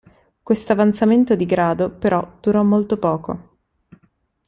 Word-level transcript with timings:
Quest'avanzamento 0.41 1.35
di 1.35 1.45
grado 1.45 1.91
però 1.91 2.39
durò 2.41 2.63
molto 2.63 2.97
poco. 2.97 3.57